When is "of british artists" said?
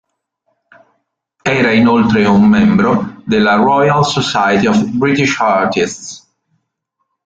4.65-6.27